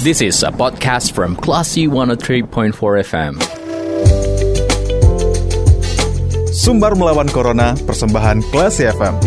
[0.00, 2.72] This is a podcast from Classy 103.4
[3.04, 3.36] FM.
[6.56, 9.20] Sumbar melawan Corona, persembahan Classy FM.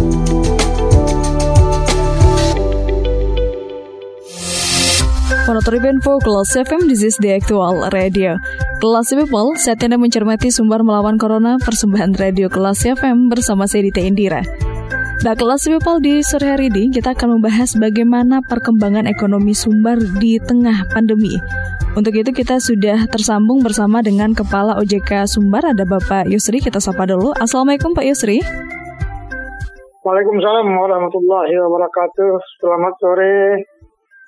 [5.94, 8.42] Info Kelas FM, this is the actual radio.
[8.82, 14.02] Kelas People, saat Anda mencermati sumber melawan Corona, persembahan radio Kelas FM bersama saya Dita
[14.02, 14.42] Indira.
[15.24, 20.36] Nah, kelas people di sore hari ini kita akan membahas bagaimana perkembangan ekonomi Sumbar di
[20.36, 21.40] tengah pandemi.
[21.96, 26.60] Untuk itu kita sudah tersambung bersama dengan Kepala OJK Sumbar, ada Bapak Yusri.
[26.60, 27.32] Kita sapa dulu.
[27.40, 28.44] Assalamualaikum Pak Yusri.
[30.04, 32.32] Waalaikumsalam warahmatullahi wabarakatuh.
[32.60, 33.36] Selamat sore.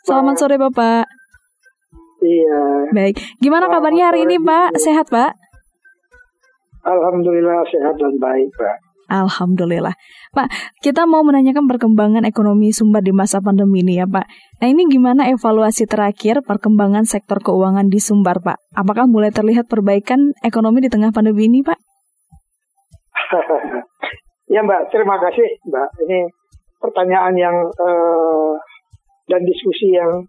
[0.08, 1.12] Selamat sore Bapak.
[2.24, 2.64] Iya.
[2.96, 3.20] Baik.
[3.44, 4.80] Gimana Selamat kabarnya hari ini Pak?
[4.80, 5.36] Sehat Pak?
[6.88, 8.85] Alhamdulillah sehat dan baik Pak.
[9.06, 9.94] Alhamdulillah.
[10.34, 10.50] Pak,
[10.82, 14.26] kita mau menanyakan perkembangan ekonomi Sumbar di masa pandemi ini ya Pak.
[14.62, 18.58] Nah ini gimana evaluasi terakhir perkembangan sektor keuangan di Sumbar Pak?
[18.74, 21.78] Apakah mulai terlihat perbaikan ekonomi di tengah pandemi ini Pak?
[24.54, 25.90] ya Mbak, terima kasih Mbak.
[26.10, 26.20] Ini
[26.82, 28.54] pertanyaan yang uh,
[29.30, 30.26] dan diskusi yang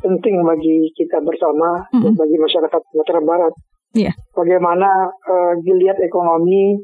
[0.00, 2.14] penting bagi kita bersama mm -hmm.
[2.16, 3.54] bagi masyarakat Sumatera Barat.
[3.90, 4.14] Yeah.
[4.32, 6.78] Bagaimana uh, geliat ekonomi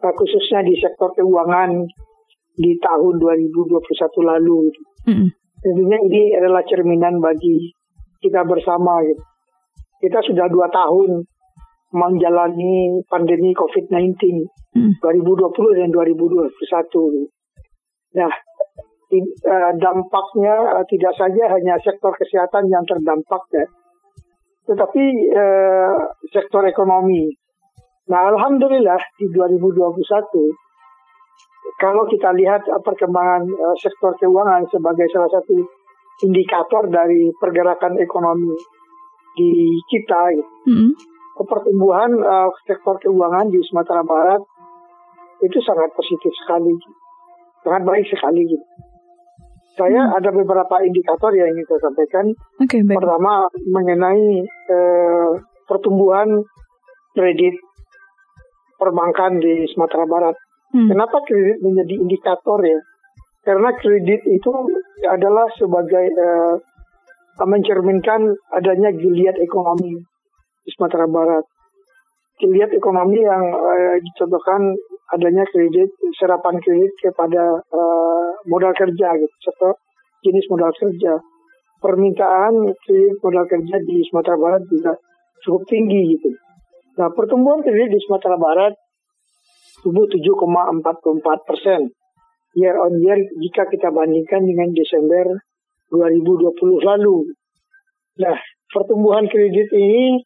[0.00, 1.84] khususnya di sektor keuangan
[2.56, 3.76] di tahun 2021
[4.24, 4.72] lalu.
[5.08, 5.28] Mm.
[5.60, 7.72] Tentunya ini adalah cerminan bagi
[8.24, 9.04] kita bersama.
[9.04, 9.22] Gitu.
[10.00, 11.24] Kita sudah dua tahun
[11.92, 14.16] menjalani pandemi COVID-19
[14.72, 14.92] mm.
[15.04, 16.48] 2020 dan 2021.
[18.10, 18.32] Nah,
[19.12, 23.66] uh, dampaknya uh, tidak saja hanya sektor kesehatan yang terdampak ya,
[24.70, 25.94] tetapi uh,
[26.30, 27.34] sektor ekonomi
[28.10, 30.02] Nah, alhamdulillah di 2021
[31.78, 35.54] kalau kita lihat perkembangan uh, sektor keuangan sebagai salah satu
[36.26, 38.52] indikator dari pergerakan ekonomi
[39.38, 40.36] di kita,
[40.66, 40.90] mm-hmm.
[41.40, 44.42] pertumbuhan uh, sektor keuangan di Sumatera Barat
[45.40, 46.76] itu sangat positif sekali,
[47.64, 48.44] sangat baik sekali.
[48.44, 48.66] Gitu.
[49.80, 50.16] Saya hmm.
[50.20, 52.26] ada beberapa indikator yang ingin saya sampaikan.
[52.60, 53.00] Okay, baik.
[53.00, 55.32] Pertama mengenai uh,
[55.64, 56.44] pertumbuhan
[57.16, 57.56] kredit
[58.80, 60.36] perbankan di Sumatera Barat.
[60.72, 60.88] Hmm.
[60.88, 62.80] Kenapa kredit menjadi indikator ya?
[63.44, 64.50] Karena kredit itu
[65.04, 66.56] adalah sebagai uh,
[67.44, 70.00] mencerminkan adanya giliat ekonomi
[70.64, 71.44] di Sumatera Barat.
[72.40, 74.72] Giliat ekonomi yang uh, dicontohkan
[75.12, 79.76] adanya kredit, serapan kredit kepada uh, modal kerja gitu, serta
[80.24, 81.20] jenis modal kerja.
[81.80, 84.92] Permintaan kredit modal kerja di Sumatera Barat juga
[85.44, 86.30] cukup tinggi gitu.
[87.00, 88.76] Nah, pertumbuhan kredit di Sumatera Barat
[89.80, 91.88] tumbuh 7,44 persen
[92.52, 95.32] year on year jika kita bandingkan dengan Desember
[95.88, 97.32] 2020 lalu.
[98.20, 98.36] Nah,
[98.68, 100.20] pertumbuhan kredit ini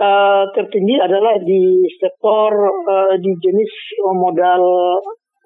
[0.00, 2.56] uh, tertinggi adalah di sektor
[2.88, 4.64] uh, di jenis modal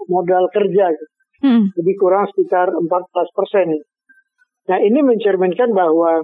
[0.06, 0.94] modal kerja,
[1.42, 1.74] hmm.
[1.74, 2.86] lebih kurang sekitar 14
[3.34, 3.82] persen.
[4.70, 6.22] Nah, ini mencerminkan bahwa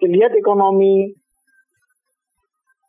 [0.00, 1.19] dilihat ekonomi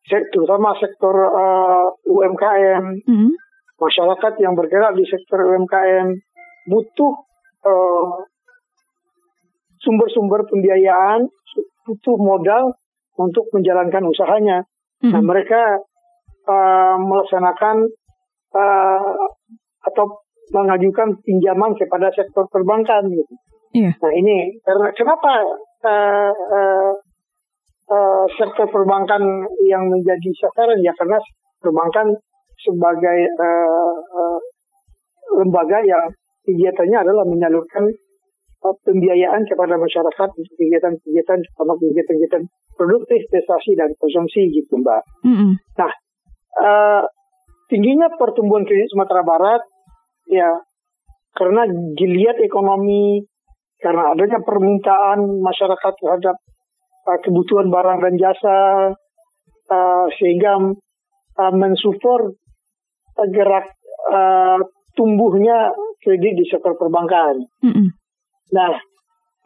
[0.07, 3.31] terutama sektor uh, UMKM, mm-hmm.
[3.77, 6.17] masyarakat yang bergerak di sektor UMKM
[6.67, 7.13] butuh
[7.65, 8.25] uh,
[9.81, 11.29] sumber-sumber pembiayaan,
[11.85, 12.75] butuh modal
[13.17, 14.65] untuk menjalankan usahanya.
[15.01, 15.11] Mm-hmm.
[15.13, 15.61] Nah, mereka
[16.49, 17.89] uh, melaksanakan
[18.53, 19.13] uh,
[19.81, 20.05] atau
[20.51, 23.33] mengajukan pinjaman kepada sektor perbankan gitu.
[23.71, 23.95] Yeah.
[24.03, 25.31] Nah ini karena kenapa
[25.87, 26.91] uh, uh,
[27.91, 29.21] uh, sektor perbankan
[29.67, 31.19] yang menjadi sasaran ya karena
[31.59, 32.15] perbankan
[32.63, 34.39] sebagai uh, uh,
[35.41, 36.09] lembaga yang
[36.47, 37.91] kegiatannya adalah menyalurkan
[38.63, 42.43] uh, pembiayaan kepada masyarakat untuk kegiatan-kegiatan terutama kegiatan-kegiatan
[42.79, 45.03] produktif, investasi dan konsumsi gitu mbak.
[45.27, 45.51] Mm -hmm.
[45.77, 45.91] Nah
[46.63, 47.03] uh,
[47.67, 49.61] tingginya pertumbuhan kredit Sumatera Barat
[50.31, 50.63] ya
[51.35, 53.23] karena giliat ekonomi
[53.81, 56.37] karena adanya permintaan masyarakat terhadap
[57.07, 58.57] uh, kebutuhan barang dan jasa
[59.71, 60.75] uh, sehingga
[61.37, 62.35] uh, mensupport
[63.17, 63.71] uh, gerak
[64.11, 64.59] uh,
[64.93, 65.71] tumbuhnya
[66.01, 67.47] kredit di sektor perbankan.
[67.63, 67.87] Mm -hmm.
[68.51, 68.75] Nah,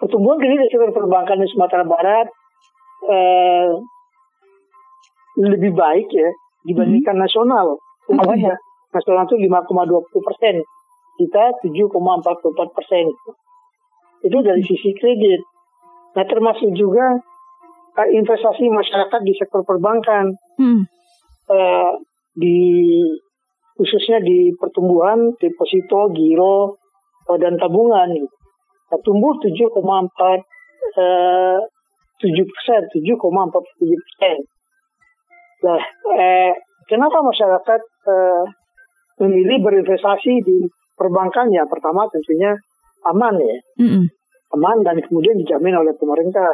[0.02, 2.28] pertumbuhan kredit di sektor perbankan di Sumatera Barat
[3.06, 3.70] uh,
[5.36, 6.30] lebih baik ya
[6.66, 7.28] dibandingkan mm -hmm.
[7.28, 7.68] nasional.
[8.06, 8.56] Oh, ya.
[8.94, 10.56] Nasional itu 5,20 persen,
[11.20, 13.06] kita 7,44 persen.
[14.24, 15.44] Itu dari sisi kredit.
[16.16, 17.20] Nah termasuk juga
[18.04, 20.82] investasi masyarakat di sektor perbankan hmm.
[21.48, 21.94] uh,
[22.36, 22.60] di
[23.76, 26.76] khususnya di pertumbuhan deposito, giro
[27.32, 28.12] uh, dan tabungan
[28.92, 31.60] uh, tumbuh 7,4 uh,
[32.20, 33.16] persen, 7,47
[33.80, 34.38] persen.
[35.66, 35.82] Nah,
[36.20, 36.54] eh,
[36.86, 38.44] kenapa masyarakat eh,
[39.24, 40.58] memilih berinvestasi di
[40.94, 41.64] perbankan ya?
[41.66, 42.54] Pertama tentunya
[43.06, 44.06] aman ya, mm -hmm.
[44.60, 46.54] aman dan kemudian dijamin oleh pemerintah.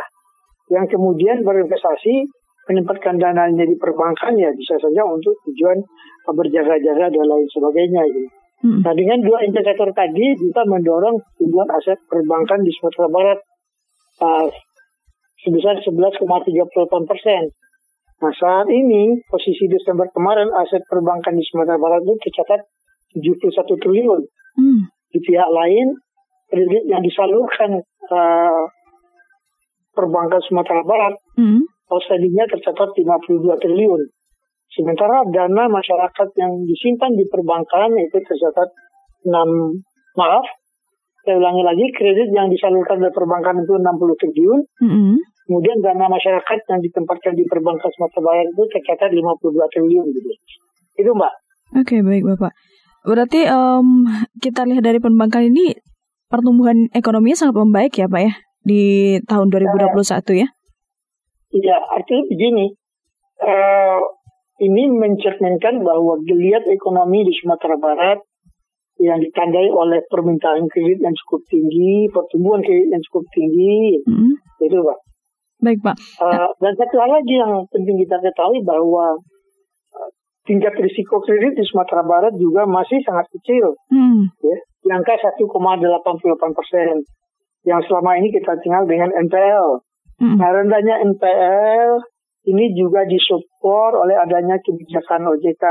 [0.70, 2.30] Yang kemudian berinvestasi
[2.70, 5.82] menempatkan dananya di perbankan ya bisa saja untuk tujuan
[6.30, 8.30] berjaga-jaga dan lain sebagainya gitu.
[8.62, 8.80] Hmm.
[8.86, 13.40] Nah dengan dua indikator tadi kita mendorong tumbuhan aset perbankan di Sumatera Barat
[14.22, 14.48] uh,
[15.42, 17.50] sebesar 11,38 persen.
[18.22, 22.62] Nah saat ini posisi Desember kemarin aset perbankan di Sumatera Barat itu tercatat
[23.18, 24.22] 71 triliun.
[24.62, 24.82] Hmm.
[25.10, 25.98] Di pihak lain
[26.54, 27.82] kredit yang disalurkan
[28.14, 28.64] uh,
[29.92, 31.62] perbankan Sumatera Barat hmm.
[31.92, 34.02] outstandingnya tercatat 52 triliun.
[34.72, 38.70] Sementara dana masyarakat yang disimpan di perbankan itu tercatat
[39.28, 39.36] 6
[40.16, 40.46] maaf
[41.22, 44.60] saya ulangi lagi kredit yang disalurkan dari perbankan itu 60 triliun.
[44.82, 45.14] Mm-hmm.
[45.46, 50.30] Kemudian dana masyarakat yang ditempatkan di perbankan Sumatera Barat itu tercatat 52 triliun gitu.
[50.98, 51.34] Itu Mbak.
[51.78, 52.58] Oke, okay, baik Bapak.
[53.06, 54.10] Berarti um,
[54.42, 55.78] kita lihat dari perbankan ini
[56.30, 60.48] pertumbuhan ekonominya sangat membaik ya Pak ya di tahun 2021 ya?
[61.52, 62.66] Iya, artinya begini.
[63.42, 64.02] Uh,
[64.62, 68.22] ini mencerminkan bahwa geliat ekonomi di Sumatera Barat
[69.02, 74.34] yang ditandai oleh permintaan kredit yang cukup tinggi, pertumbuhan kredit yang cukup tinggi, mm.
[74.62, 75.00] itu pak.
[75.62, 75.98] Baik pak.
[76.22, 79.18] Uh, dan satu hal lagi yang penting kita ketahui bahwa
[79.98, 80.10] uh,
[80.46, 84.38] tingkat risiko kredit di Sumatera Barat juga masih sangat kecil, mm.
[84.38, 85.50] ya, di angka 1,88
[86.54, 87.02] persen,
[87.68, 89.86] yang selama ini kita tinggal dengan NPL.
[90.22, 90.38] Mm.
[90.38, 92.02] Nah rendahnya NPL
[92.50, 95.66] ini juga disupport oleh adanya kebijakan OJK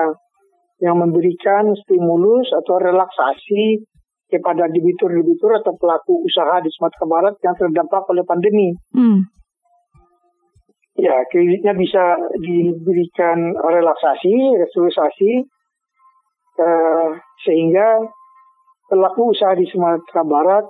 [0.80, 3.84] yang memberikan stimulus atau relaksasi
[4.30, 8.70] kepada debitur-debitur atau pelaku usaha di Sumatera Barat yang terdampak oleh pandemi.
[8.94, 9.26] Hmm.
[10.94, 15.32] Ya, kreditnya bisa diberikan relaksasi, restrukturisasi,
[16.60, 17.08] eh,
[17.42, 18.06] sehingga
[18.86, 20.64] pelaku usaha di Sumatera Barat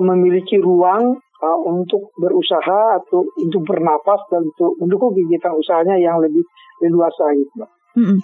[0.00, 6.46] memiliki ruang uh, untuk berusaha atau untuk bernapas dan untuk mendukung kegiatan usahanya yang lebih
[6.80, 7.66] leluasa gitu.
[7.98, 8.18] Mm -hmm.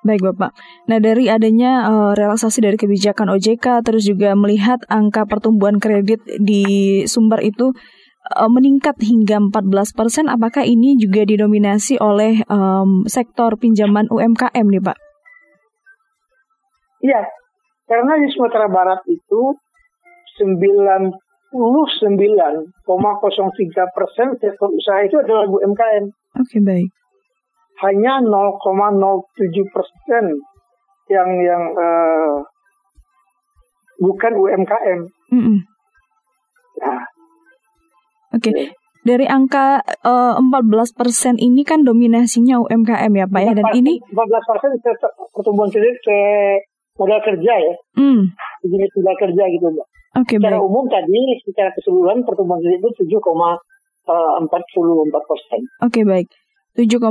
[0.00, 0.56] Baik Bapak.
[0.88, 7.04] Nah dari adanya uh, relaksasi dari kebijakan OJK terus juga melihat angka pertumbuhan kredit di
[7.04, 7.76] Sumber itu
[8.32, 14.82] uh, meningkat hingga 14 persen, apakah ini juga didominasi oleh um, sektor pinjaman UMKM nih
[14.84, 14.98] Pak?
[17.00, 17.22] Iya,
[17.88, 19.69] karena di Sumatera Barat itu 9
[20.40, 21.52] 99,03
[23.92, 26.04] persen sektor usaha itu adalah UMKM.
[26.40, 26.90] Oke okay, baik.
[27.84, 30.24] Hanya 0,07 persen
[31.10, 32.40] yang yang uh,
[34.00, 35.00] bukan UMKM.
[35.32, 35.58] Mm -mm.
[36.80, 37.04] Nah.
[38.32, 38.48] Oke.
[38.48, 38.52] Okay.
[38.52, 38.72] Ya.
[39.00, 43.96] Dari angka uh, eh, 14 persen ini kan dominasinya UMKM ya Pak ya dan ini
[43.96, 44.12] 14
[44.44, 44.76] persen
[45.32, 46.18] pertumbuhan kredit ke
[47.00, 47.74] modal kerja ya.
[47.96, 48.28] Mm.
[48.60, 49.88] Jenis modal kerja gitu Mbak.
[50.10, 50.66] Okay, secara baik.
[50.66, 53.30] umum tadi secara keseluruhan pertumbuhan kredit itu 7,44
[54.10, 55.60] eh, persen.
[55.86, 56.26] Oke okay, baik,
[56.74, 57.06] 7,4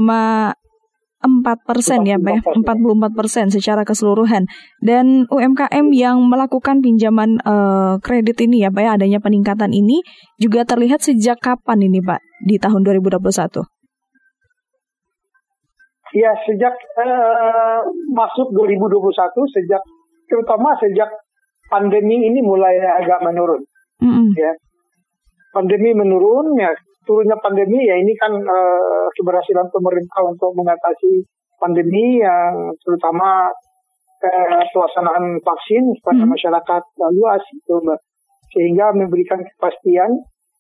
[1.64, 4.52] persen ya Pak ya, 44 persen secara keseluruhan.
[4.84, 10.04] Dan UMKM yang melakukan pinjaman uh, kredit ini ya Pak ya, adanya peningkatan ini
[10.36, 13.16] juga terlihat sejak kapan ini Pak di tahun 2021?
[16.20, 17.80] Ya sejak uh,
[18.12, 19.08] masuk 2021
[19.56, 19.80] sejak
[20.28, 21.08] terutama sejak
[21.70, 23.62] pandemi ini mulai agak menurun.
[24.02, 24.30] Mm-hmm.
[24.36, 24.52] Ya,
[25.54, 26.74] pandemi menurun ya
[27.06, 31.26] turunnya pandemi ya ini kan uh, keberhasilan pemerintah untuk mengatasi
[31.58, 33.50] pandemi yang terutama
[34.22, 36.34] uh, pelaksanaan vaksin kepada mm-hmm.
[36.38, 36.84] masyarakat
[37.18, 38.00] luas itu mbak
[38.50, 40.10] sehingga memberikan kepastian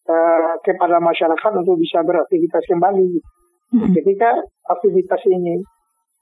[0.10, 3.18] uh, kepada masyarakat untuk bisa beraktivitas kembali.
[3.70, 3.94] Mm-hmm.
[3.98, 4.30] Ketika
[4.70, 5.62] aktivitas ini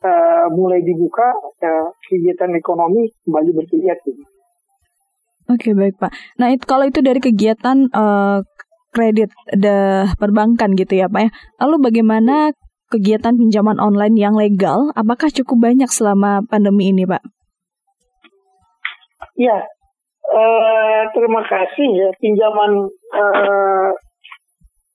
[0.04, 1.32] uh, mulai dibuka,
[1.64, 4.00] uh, kegiatan ekonomi kembali bergeliat.
[4.04, 4.37] Gitu.
[5.48, 6.12] Oke baik Pak.
[6.40, 8.44] Nah itu kalau itu dari kegiatan uh,
[8.92, 11.32] kredit de perbankan gitu ya Pak ya.
[11.64, 12.52] Lalu bagaimana
[12.92, 14.92] kegiatan pinjaman online yang legal?
[14.96, 17.24] Apakah cukup banyak selama pandemi ini Pak?
[19.38, 19.58] Ya,
[20.34, 23.92] uh, terima kasih ya pinjaman uh,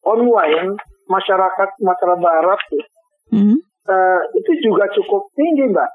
[0.03, 2.85] online masyarakat Sumatera Barat ya.
[3.33, 3.57] Hmm.
[3.83, 5.91] Uh, itu juga cukup tinggi Mbak.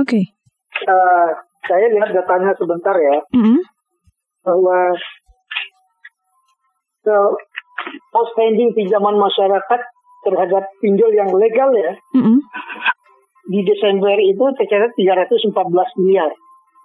[0.00, 0.08] Oke.
[0.08, 0.24] Okay.
[0.88, 1.30] Uh,
[1.66, 3.22] saya lihat datanya sebentar ya.
[3.34, 3.58] Mm-hmm.
[4.42, 4.78] Bahwa
[7.06, 7.14] so,
[8.14, 9.80] outstanding pinjaman masyarakat
[10.22, 11.92] terhadap pinjol yang legal ya.
[12.14, 12.38] Mm-hmm.
[13.42, 16.30] Di Desember itu tercatat 314 miliar.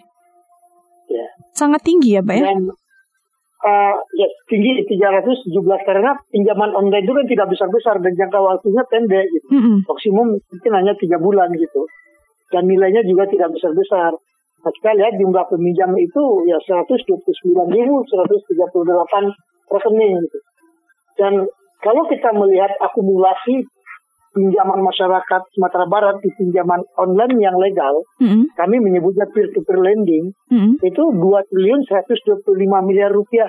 [1.10, 1.26] Ya.
[1.54, 2.54] Sangat tinggi ya, Pak ya?
[2.54, 2.70] Dan
[3.64, 5.48] uh, ya tinggi 317
[5.88, 9.46] karena pinjaman online itu kan tidak besar-besar dan jangka waktunya pendek gitu.
[9.56, 9.76] Mm -hmm.
[9.88, 11.88] Maksimum mungkin hanya tiga bulan gitu.
[12.52, 14.12] Dan nilainya juga tidak besar-besar.
[14.64, 17.44] Nah, kita lihat jumlah peminjam itu ya 129.138
[19.68, 20.38] rekening gitu.
[21.20, 21.44] Dan
[21.84, 23.68] kalau kita melihat akumulasi
[24.34, 28.58] pinjaman masyarakat Sumatera Barat di pinjaman online yang legal, mm-hmm.
[28.58, 30.82] kami menyebutnya peer-to-peer lending, mm-hmm.
[30.82, 32.42] itu 2 triliun 125
[32.84, 33.48] miliar rupiah.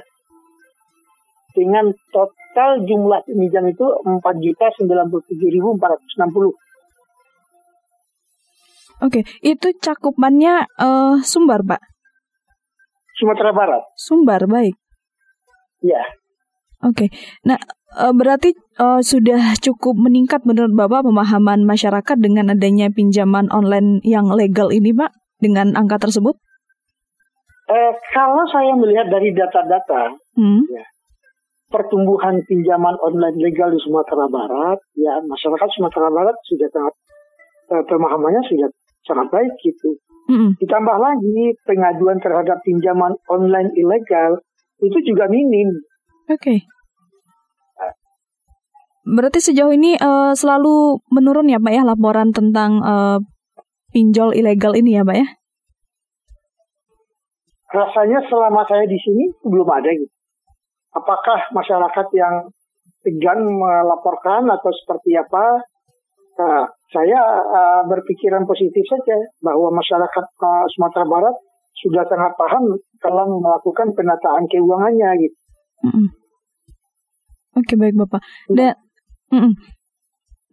[1.55, 6.53] Dengan total jumlah pinjam itu 4 juta 97.460.
[9.03, 11.81] Oke, itu cakupannya uh, Sumbar, Pak?
[13.15, 13.83] Sumatera Barat.
[13.95, 14.75] Sumbar, baik.
[15.83, 16.03] Ya.
[16.83, 17.09] Oke,
[17.47, 17.57] nah
[17.93, 24.31] uh, berarti uh, sudah cukup meningkat menurut Bapak pemahaman masyarakat dengan adanya pinjaman online yang
[24.33, 26.33] legal ini, Pak, dengan angka tersebut?
[27.65, 30.61] Uh, kalau saya melihat dari data-data, hmm.
[30.69, 30.85] ya,
[31.69, 36.93] pertumbuhan pinjaman online legal di Sumatera Barat, ya masyarakat Sumatera Barat sudah sangat
[37.73, 38.69] uh, pemahamannya sudah
[39.05, 39.97] sangat baik gitu.
[40.25, 40.51] Mm-hmm.
[40.57, 44.41] Ditambah lagi pengaduan terhadap pinjaman online ilegal
[44.81, 45.69] itu juga minim.
[46.25, 46.41] Oke.
[46.41, 46.59] Okay.
[49.05, 53.21] Berarti sejauh ini uh, selalu menurun ya Pak ya laporan tentang uh,
[53.93, 55.27] pinjol ilegal ini ya Pak ya?
[57.69, 60.09] Rasanya selama saya di sini belum ada gitu.
[60.97, 62.49] Apakah masyarakat yang
[63.05, 65.61] tegan melaporkan atau seperti apa?
[66.35, 71.35] Nah, saya uh, berpikiran positif saja bahwa masyarakat uh, Sumatera Barat
[71.77, 75.37] sudah sangat paham dalam melakukan penataan keuangannya gitu.
[75.85, 76.07] Mm -mm.
[77.55, 78.19] Oke baik bapak.
[78.51, 78.75] Dan
[79.31, 79.53] mm -mm.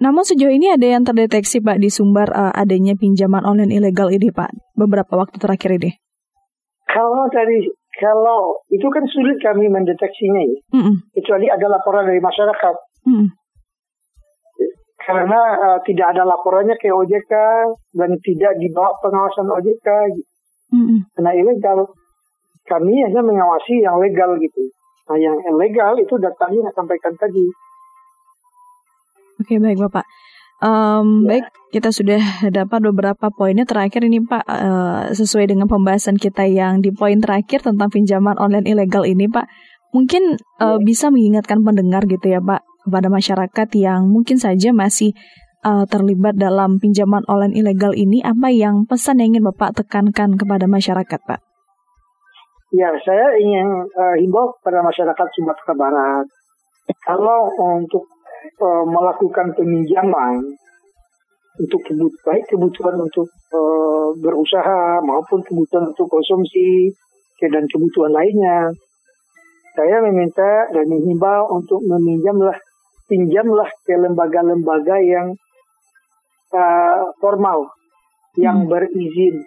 [0.00, 4.30] namun sejauh ini ada yang terdeteksi pak di Sumbar uh, adanya pinjaman online ilegal ini
[4.32, 5.96] pak beberapa waktu terakhir ini.
[6.88, 7.68] Kalau dari
[8.00, 10.58] kalau itu kan sulit kami mendeteksinya ya.
[10.76, 10.94] Mm -mm.
[11.16, 12.74] Kecuali ada laporan dari masyarakat.
[13.08, 13.28] Mm -mm
[15.02, 17.32] karena uh, tidak ada laporannya ke OJK
[17.98, 20.30] dan tidak dibawa pengawasan OJK gitu.
[20.72, 20.98] Mm-hmm.
[21.18, 21.78] Karena ilegal
[22.64, 24.62] kami hanya mengawasi yang legal gitu.
[25.10, 27.44] Nah yang ilegal itu datanya sampaikan tadi.
[29.40, 30.04] Oke baik Bapak.
[30.62, 31.42] Um, ya.
[31.42, 32.22] Baik, kita sudah
[32.54, 37.66] dapat beberapa poinnya terakhir ini Pak uh, sesuai dengan pembahasan kita yang di poin terakhir
[37.66, 39.48] tentang pinjaman online ilegal ini Pak.
[39.90, 40.84] Mungkin uh, ya.
[40.84, 45.14] bisa mengingatkan pendengar gitu ya Pak kepada masyarakat yang mungkin saja masih
[45.66, 50.66] uh, terlibat dalam pinjaman online ilegal ini, apa yang pesan yang ingin Bapak tekankan kepada
[50.66, 51.40] masyarakat, Pak?
[52.72, 56.26] Ya, saya ingin uh, himbau kepada masyarakat Sumatera Barat,
[57.04, 58.08] kalau untuk
[58.60, 60.42] uh, melakukan peminjaman
[61.60, 66.90] untuk kebut baik kebutuhan untuk uh, berusaha maupun kebutuhan untuk konsumsi
[67.42, 68.70] dan kebutuhan lainnya,
[69.74, 72.54] saya meminta dan menghimbau untuk meminjamlah
[73.10, 75.34] pinjamlah ke lembaga-lembaga yang
[76.54, 77.66] uh, formal,
[78.38, 78.70] yang hmm.
[78.70, 79.42] berizin,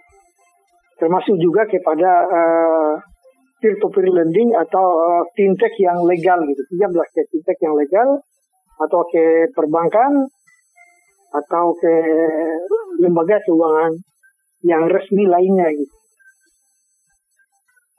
[1.00, 2.94] termasuk juga kepada uh,
[3.64, 6.62] peer-to-peer lending atau uh, fintech yang legal gitu.
[6.74, 8.20] Pinjamlah ke fintech yang legal
[8.80, 10.28] atau ke perbankan
[11.36, 11.94] atau ke
[13.00, 13.94] lembaga keuangan
[14.64, 15.96] yang resmi lainnya gitu.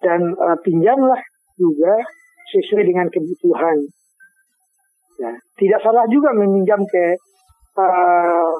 [0.00, 1.20] Dan uh, pinjamlah
[1.56, 2.04] juga
[2.52, 3.80] sesuai dengan kebutuhan
[5.16, 7.16] Ya, tidak salah juga meminjam ke
[7.80, 8.56] uh,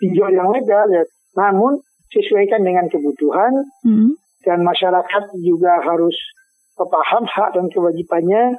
[0.00, 1.04] pinjol yang legal ya.
[1.36, 3.52] Namun sesuaikan dengan kebutuhan
[3.84, 4.16] hmm.
[4.48, 6.16] dan masyarakat juga harus
[6.80, 8.56] paham hak dan kewajibannya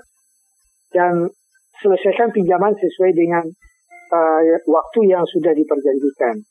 [0.93, 1.33] dan
[1.79, 3.47] selesaikan pinjaman sesuai dengan
[4.11, 6.43] uh, waktu yang sudah diperjanjikan.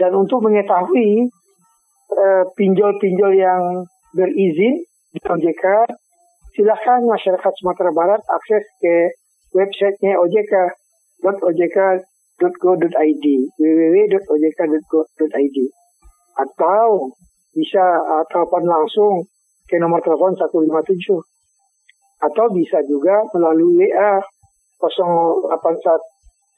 [0.00, 1.28] Dan untuk mengetahui
[2.14, 3.84] uh, pinjol-pinjol yang
[4.16, 4.80] berizin
[5.12, 5.64] di OJK,
[6.56, 9.12] silakan masyarakat Sumatera Barat akses ke
[9.52, 10.54] websitenya OJK
[11.20, 13.26] .ojk.go.id
[13.60, 15.58] www.ojk.go.id
[16.40, 17.12] atau
[17.52, 19.28] bisa uh, telepon langsung
[19.68, 21.20] ke nomor telepon 157
[22.20, 24.20] atau bisa juga melalui WA
[24.80, 26.00] 081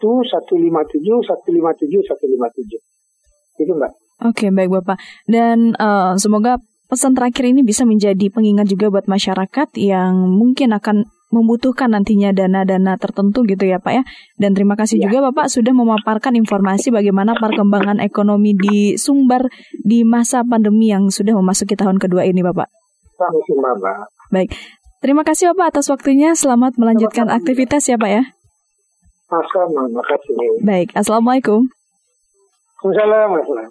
[0.02, 3.92] 157 157 157 itu mbak
[4.22, 9.68] Oke baik bapak dan uh, semoga pesan terakhir ini bisa menjadi pengingat juga buat masyarakat
[9.80, 14.02] yang mungkin akan membutuhkan nantinya dana-dana tertentu gitu ya Pak ya.
[14.36, 15.08] Dan terima kasih ya.
[15.08, 19.48] juga Bapak sudah memaparkan informasi bagaimana perkembangan ekonomi di Sumbar
[19.80, 22.68] di masa pandemi yang sudah memasuki tahun kedua ini Bapak.
[23.16, 24.04] Sama-sama.
[24.28, 24.52] Baik.
[25.02, 26.30] Terima kasih Bapak atas waktunya.
[26.38, 27.42] Selamat melanjutkan Sama-sama.
[27.42, 28.22] aktivitas ya Pak ya.
[29.26, 30.62] Sama, makasih.
[30.62, 31.66] Baik, Assalamualaikum.
[32.86, 33.66] Assalamualaikum.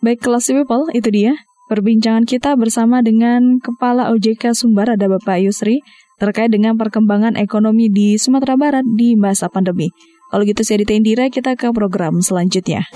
[0.00, 1.36] Baik kelas people, itu dia
[1.68, 5.84] perbincangan kita bersama dengan Kepala OJK Sumbar ada Bapak Yusri
[6.16, 9.92] terkait dengan perkembangan ekonomi di Sumatera Barat di masa pandemi.
[10.32, 12.88] Kalau gitu saya Dita Indira, kita ke program selanjutnya.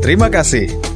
[0.00, 0.95] Terima kasih.